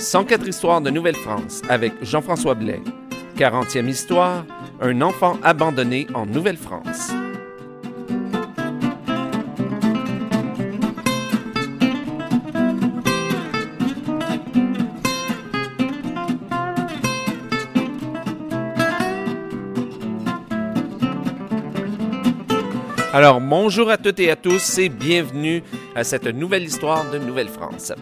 [0.00, 2.80] 104 histoires de Nouvelle-France avec Jean-François Blais.
[3.36, 4.46] 40e histoire,
[4.80, 7.10] un enfant abandonné en Nouvelle-France.
[23.12, 25.62] Alors, bonjour à toutes et à tous et bienvenue
[25.94, 27.92] à cette nouvelle histoire de Nouvelle-France.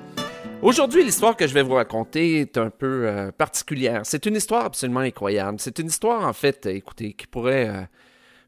[0.60, 4.00] Aujourd'hui, l'histoire que je vais vous raconter est un peu euh, particulière.
[4.02, 5.60] C'est une histoire absolument incroyable.
[5.60, 7.82] C'est une histoire, en fait, écoutez, qui pourrait euh,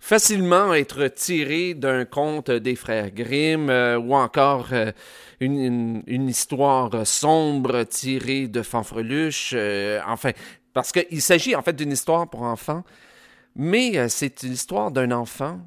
[0.00, 4.70] facilement être tirée d'un conte des frères Grimm euh, ou encore
[5.38, 9.54] une, une, histoire sombre tirée de Fanfreluche.
[10.04, 10.32] enfin,
[10.72, 12.82] parce qu'il s'agit en fait d'une histoire pour enfants,
[13.54, 15.60] mais c'est une histoire d'un enfant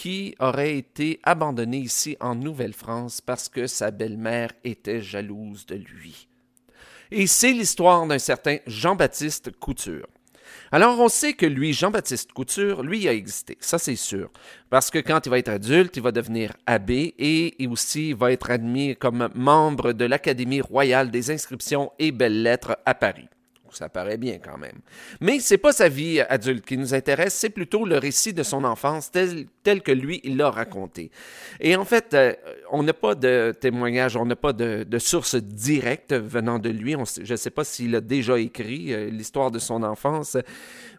[0.00, 6.26] qui aurait été abandonné ici en Nouvelle-France parce que sa belle-mère était jalouse de lui.
[7.10, 10.06] Et c'est l'histoire d'un certain Jean-Baptiste Couture.
[10.72, 14.30] Alors, on sait que lui, Jean-Baptiste Couture, lui, a existé, ça c'est sûr.
[14.70, 18.50] Parce que quand il va être adulte, il va devenir abbé et aussi va être
[18.50, 23.28] admis comme membre de l'Académie royale des inscriptions et belles-lettres à Paris.
[23.72, 24.78] Ça paraît bien quand même.
[25.20, 28.64] Mais c'est pas sa vie adulte qui nous intéresse, c'est plutôt le récit de son
[28.64, 31.10] enfance tel, tel que lui, il l'a raconté.
[31.60, 32.34] Et en fait, euh,
[32.70, 36.94] on n'a pas de témoignage, on n'a pas de, source directe venant de lui.
[37.22, 40.36] je ne sais pas s'il a déjà écrit euh, l'histoire de son enfance,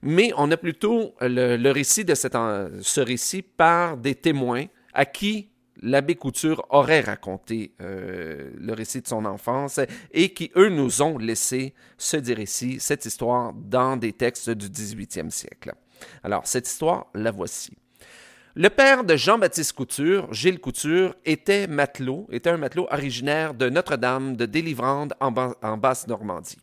[0.02, 2.38] mais on a plutôt le, le récit de cette,
[2.82, 5.51] ce récit par des témoins à qui
[5.82, 9.80] l'abbé Couture aurait raconté euh, le récit de son enfance
[10.12, 15.30] et qui, eux, nous ont laissé ce récit, cette histoire, dans des textes du 18e
[15.30, 15.74] siècle.
[16.24, 17.72] Alors, cette histoire, la voici.
[18.56, 24.36] Le père de Jean-Baptiste Couture, Gilles Couture, était matelot, était un matelot originaire de Notre-Dame
[24.36, 26.58] de Délivrande en, en Basse-Normandie.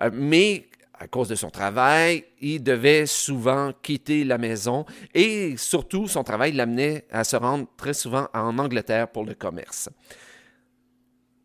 [0.00, 0.68] Euh, mais
[1.02, 6.52] à cause de son travail, il devait souvent quitter la maison et surtout son travail
[6.52, 9.88] l'amenait à se rendre très souvent en Angleterre pour le commerce.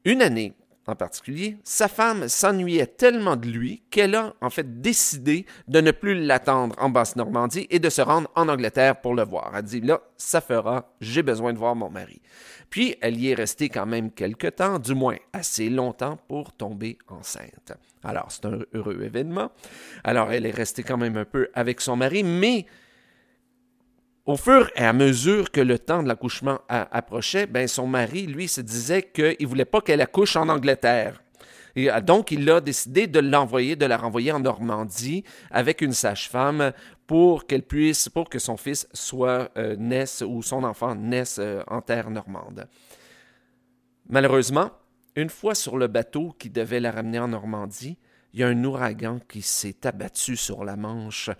[0.05, 0.53] Une année
[0.87, 5.91] en particulier, sa femme s'ennuyait tellement de lui qu'elle a en fait décidé de ne
[5.91, 9.51] plus l'attendre en Basse-Normandie et de se rendre en Angleterre pour le voir.
[9.55, 12.21] Elle dit là, ça fera, j'ai besoin de voir mon mari.
[12.69, 16.97] Puis elle y est restée quand même quelque temps, du moins assez longtemps pour tomber
[17.07, 17.73] enceinte.
[18.03, 19.51] Alors, c'est un heureux événement.
[20.03, 22.65] Alors, elle est restée quand même un peu avec son mari, mais
[24.27, 28.49] au fur et à mesure que le temps de l'accouchement approchait, ben son mari, lui,
[28.49, 31.23] se disait qu'il ne voulait pas qu'elle accouche en Angleterre.
[31.77, 35.93] Et euh, donc, il a décidé de l'envoyer, de la renvoyer en Normandie avec une
[35.93, 36.73] sage-femme
[37.05, 41.63] pour qu'elle puisse, pour que son fils soit euh, naisse ou son enfant naisse euh,
[41.67, 42.67] en terre normande.
[44.09, 44.71] Malheureusement,
[45.15, 47.97] une fois sur le bateau qui devait la ramener en Normandie,
[48.37, 51.31] il y a un ouragan qui s'est abattu sur la Manche.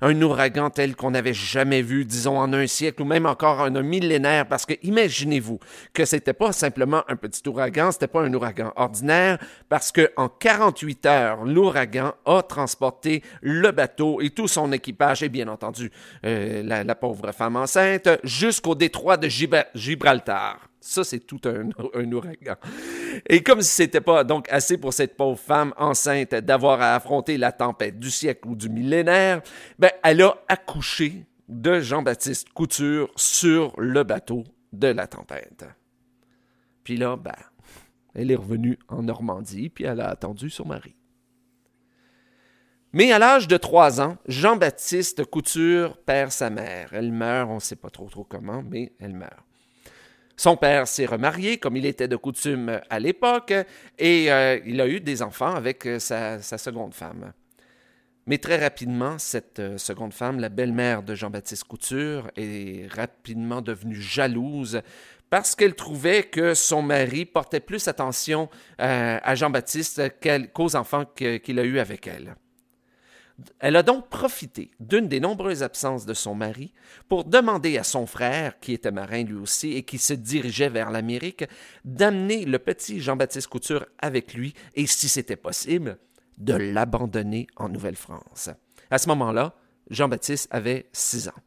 [0.00, 3.76] Un ouragan tel qu'on n'avait jamais vu, disons, en un siècle ou même encore en
[3.76, 5.58] un millénaire, parce que imaginez-vous
[5.92, 10.30] que c'était pas simplement un petit ouragan, c'était pas un ouragan ordinaire, parce que en
[10.30, 15.92] 48 heures, l'ouragan a transporté le bateau et tout son équipage, et bien entendu,
[16.24, 20.58] euh, la, la, pauvre femme enceinte, jusqu'au détroit de Gibraltar.
[20.80, 21.68] Ça, c'est tout un,
[22.12, 22.56] ouragan.
[23.28, 27.38] Et comme si c'était pas donc assez pour cette pauvre femme enceinte d'avoir à affronter
[27.38, 29.42] la tempête du siècle ou du millénaire,
[29.78, 35.64] ben, elle a accouché de Jean-Baptiste Couture sur le bateau de la tempête.
[36.84, 37.32] Puis là, ben,
[38.14, 40.94] elle est revenue en Normandie, puis elle a attendu son mari.
[42.92, 46.90] Mais à l'âge de trois ans, Jean-Baptiste Couture perd sa mère.
[46.92, 49.44] Elle meurt, on ne sait pas trop trop comment, mais elle meurt.
[50.36, 53.54] Son père s'est remarié, comme il était de coutume à l'époque,
[53.98, 57.32] et euh, il a eu des enfants avec euh, sa, seconde femme.
[58.26, 64.00] Mais très rapidement, cette euh, seconde femme, la belle-mère de Jean-Baptiste Couture, est rapidement devenue
[64.00, 64.82] jalouse
[65.30, 68.48] parce qu'elle trouvait que son mari portait plus attention
[68.78, 70.20] à Jean-Baptiste
[70.52, 72.36] qu'aux enfants qu'il a eus avec elle.
[73.58, 76.72] Elle a donc profité d'une des nombreuses absences de son mari
[77.08, 80.90] pour demander à son frère, qui était marin lui aussi et qui se dirigeait vers
[80.90, 81.44] l'Amérique,
[81.84, 85.98] d'amener le petit Jean-Baptiste Couture avec lui et, si c'était possible,
[86.38, 88.50] de l'abandonner en Nouvelle-France.
[88.90, 89.54] À ce moment-là,
[89.90, 91.42] Jean-Baptiste avait six ans.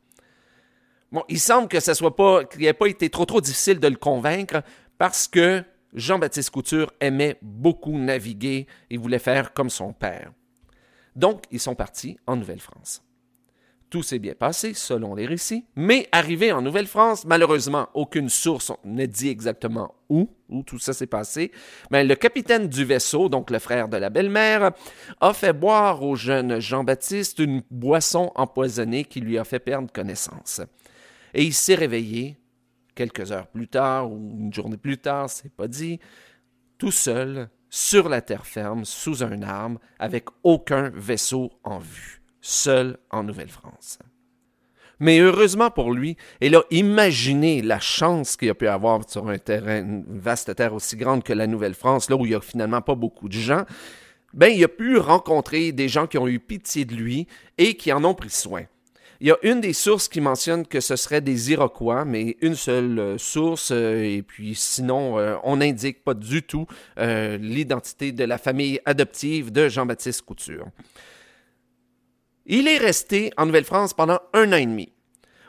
[1.12, 3.88] Bon, il semble que ce soit pas, qu'il n'ait pas été trop trop difficile de
[3.88, 4.62] le convaincre
[5.00, 5.64] parce que
[5.94, 10.32] Jean-Baptiste Couture aimait beaucoup naviguer et voulait faire comme son père.
[11.16, 13.04] Donc, ils sont partis en Nouvelle-France.
[13.90, 19.08] Tout s'est bien passé, selon les récits, mais arrivé en Nouvelle-France, malheureusement, aucune source ne
[19.08, 21.52] dit exactement où, où tout ça s'est passé,
[21.90, 24.74] mais le capitaine du vaisseau, donc le frère de la belle-mère,
[25.20, 30.62] a fait boire au jeune Jean-Baptiste une boisson empoisonnée qui lui a fait perdre connaissance.
[31.34, 32.38] Et il s'est réveillé
[32.94, 36.00] quelques heures plus tard ou une journée plus tard, c'est pas dit,
[36.78, 42.98] tout seul, sur la terre ferme, sous un arbre, avec aucun vaisseau en vue seul
[43.10, 44.00] en Nouvelle-France.
[45.00, 49.38] Mais heureusement pour lui, il a imaginé la chance qu'il a pu avoir sur un
[49.38, 52.82] terrain, une vaste terre aussi grande que la Nouvelle-France, là où il n'y a finalement
[52.82, 53.64] pas beaucoup de gens.
[54.34, 57.28] Ben, il a pu rencontrer des gens qui ont eu pitié de lui
[57.58, 58.64] et qui en ont pris soin.
[59.22, 62.56] Il y a une des sources qui mentionne que ce serait des Iroquois, mais une
[62.56, 66.68] seule euh, source, euh, et puis sinon, euh, on n'indique pas du tout
[66.98, 70.68] l'identité de la famille adoptive de Jean-Baptiste Couture.
[72.46, 74.94] Il est resté en Nouvelle-France pendant un an et demi.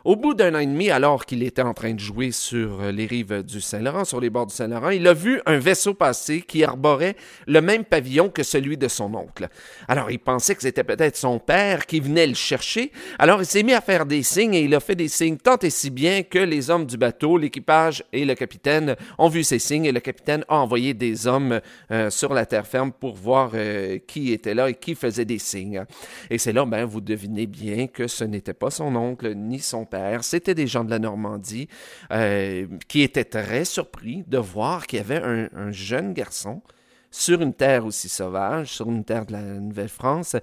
[0.02, 2.90] Au bout d'un an et demi, alors qu'il était en train de jouer sur euh,
[2.90, 6.40] les rives du Saint-Laurent, sur les bords du Saint-Laurent, il a vu un vaisseau passer
[6.40, 7.16] qui arborait
[7.46, 9.48] le même pavillon que celui de son oncle.
[9.88, 12.92] Alors il pensait que c'était peut-être son père qui venait le chercher.
[13.18, 15.58] Alors il s'est mis à faire des signes et il a fait des signes tant
[15.58, 19.58] et si bien que les hommes du bateau, l'équipage et le capitaine ont vu ces
[19.58, 21.60] signes et le capitaine a envoyé des hommes
[21.90, 25.38] euh, sur la terre ferme pour voir euh, qui était là et qui faisait des
[25.38, 25.84] signes.
[26.30, 29.84] Et c'est là, ben, vous devinez bien que ce n'était pas son oncle ni son
[30.22, 31.68] c'était des gens de la Normandie
[32.12, 36.62] euh, qui étaient très surpris de voir qu'il y avait un, jeune garçon
[37.10, 40.36] sur une terre aussi sauvage, sur une terre de la Nouvelle-France,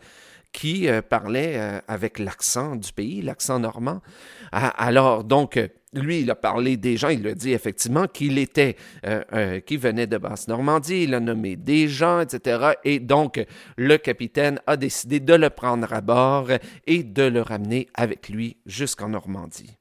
[0.58, 4.02] qui euh, parlait euh, avec l'accent du pays, l'accent normand.
[4.52, 5.60] alors, donc,
[5.94, 8.76] lui, il a parlé des gens, il a dit effectivement qu'il était,
[9.66, 12.72] qui venait de Basse-Normandie, il a nommé des gens, etc.
[12.84, 13.44] Et donc,
[13.78, 16.50] le capitaine a décidé de le prendre à bord
[16.88, 19.77] et de le ramener avec lui jusqu'en Normandie.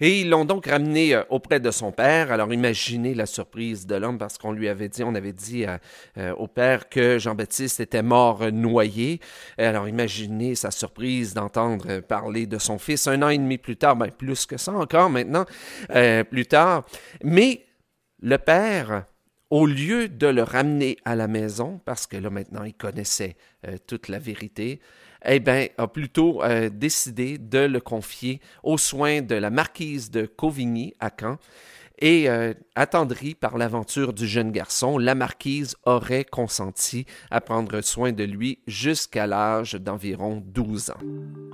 [0.00, 2.32] Et ils l'ont donc ramené euh, auprès de son père.
[2.32, 5.78] Alors imaginez la surprise de l'homme parce qu'on lui avait dit, on avait dit euh,
[6.18, 9.20] euh, au père que Jean-Baptiste était mort noyé.
[9.58, 13.96] Alors imaginez sa surprise d'entendre parler de son fils un an et demi plus tard,
[13.96, 15.44] ben plus que ça encore maintenant,
[16.30, 16.84] plus tard.
[17.22, 17.64] Mais
[18.20, 19.04] le père,
[19.50, 23.36] au lieu de le ramener à la maison, parce que là maintenant il connaissait
[23.86, 24.80] toute la vérité,
[25.26, 30.26] eh bien, a plutôt euh, décidé de le confier aux soins de la marquise de
[30.26, 31.38] Cauvigny à Caen.
[32.00, 38.12] Et euh, attendrie par l'aventure du jeune garçon, la marquise aurait consenti à prendre soin
[38.12, 41.53] de lui jusqu'à l'âge d'environ 12 ans.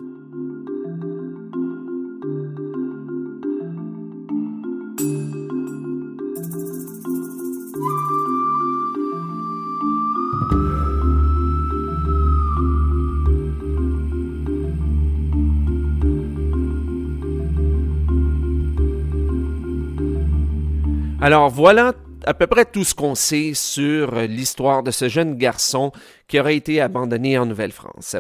[21.22, 21.92] Alors voilà
[22.24, 25.92] à peu près tout ce qu'on sait sur l'histoire de ce jeune garçon
[26.28, 28.16] qui aurait été abandonné en Nouvelle-France.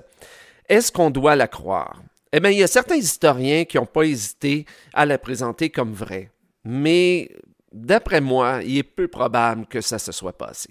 [0.68, 2.02] Est-ce qu'on doit la croire?
[2.32, 5.92] Eh bien, il y a certains historiens qui n'ont pas hésité à la présenter comme
[5.92, 6.30] vraie.
[6.64, 7.30] Mais
[7.72, 10.70] D'après moi, il est peu probable que ça se soit passé.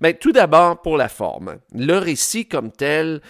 [0.00, 1.58] Mais tout d'abord, pour la forme.
[1.74, 3.20] Le récit comme tel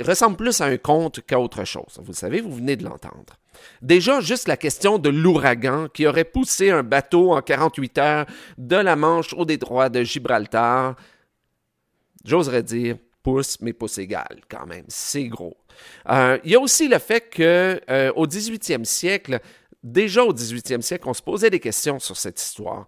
[0.00, 1.98] ressemble plus à un conte qu'à autre chose.
[2.02, 3.38] Vous savez, vous venez de l'entendre.
[3.82, 8.26] Déjà, juste la question de l'ouragan qui aurait poussé un bateau en 48 heures
[8.58, 10.96] de la Manche au détroit de Gibraltar,
[12.24, 14.84] j'oserais dire pouce, mais pouce égal quand même.
[14.88, 15.56] C'est gros.
[16.10, 19.40] Euh, il y a aussi le fait que euh, au 18e siècle,
[19.82, 22.86] déjà au 18e siècle, on se posait des questions sur cette histoire.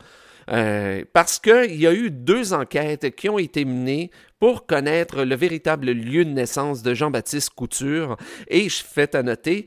[0.51, 5.35] Euh, parce qu'il y a eu deux enquêtes qui ont été menées pour connaître le
[5.35, 8.17] véritable lieu de naissance de Jean-Baptiste Couture.
[8.49, 9.67] Et je fais à noter,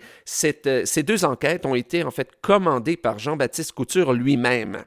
[0.65, 4.83] euh, ces deux enquêtes ont été en fait commandées par Jean-Baptiste Couture lui-même.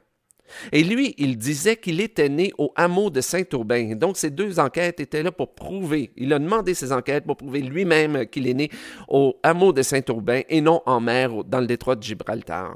[0.71, 3.95] Et lui, il disait qu'il était né au hameau de Saint-Aubin.
[3.95, 6.11] Donc, ces deux enquêtes étaient là pour prouver.
[6.15, 8.69] Il a demandé ces enquêtes pour prouver lui-même qu'il est né
[9.07, 12.75] au hameau de Saint-Aubin et non en mer dans le détroit de Gibraltar.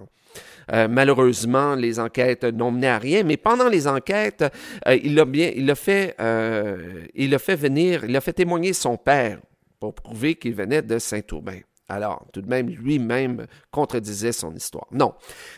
[0.74, 4.44] Euh, malheureusement, les enquêtes n'ont mené à rien, mais pendant les enquêtes,
[4.88, 8.34] euh, il a bien, il a fait, euh, il a fait venir, il a fait
[8.34, 9.40] témoigner son père
[9.80, 11.60] pour prouver qu'il venait de Saint-Aubin.
[11.90, 14.88] Alors, tout de même, lui-même contredisait son histoire.
[14.92, 15.14] Non.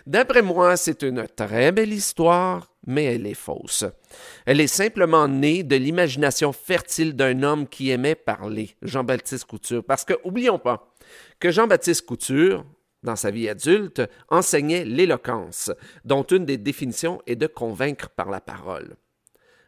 [0.05, 3.85] D'après moi, c'est une très belle histoire, mais elle est fausse.
[4.45, 9.83] Elle est simplement née de l'imagination fertile d'un homme qui aimait parler, Jean-Baptiste Couture.
[9.83, 10.93] Parce que, oublions pas,
[11.39, 12.63] que Jean-Baptiste Couture,
[13.03, 15.71] dans sa vie adulte, enseignait l'éloquence,
[16.05, 18.95] dont une des définitions est de convaincre par la parole.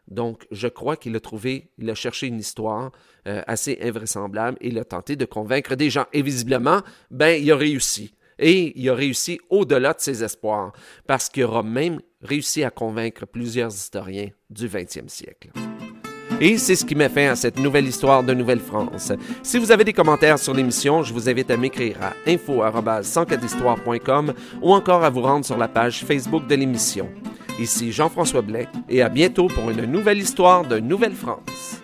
[0.08, 2.92] Donc, je crois qu'il a trouvé, il a cherché une histoire
[3.28, 6.06] euh, assez invraisemblable et il a tenté de convaincre des gens.
[6.12, 8.14] Et visiblement, ben, il a réussi.
[8.38, 10.74] Et il a réussi au-delà de ses espoirs,
[11.06, 15.52] parce qu'il aura même réussi à convaincre plusieurs historiens du 20e siècle.
[16.44, 19.12] Et c'est ce qui met fin à cette nouvelle histoire de Nouvelle-France.
[19.44, 24.74] Si vous avez des commentaires sur l'émission, je vous invite à m'écrire à info.104histoire.com ou
[24.74, 27.08] encore à vous rendre sur la page Facebook de l'émission.
[27.60, 31.81] Ici Jean-François Blais et à bientôt pour une nouvelle histoire de Nouvelle-France.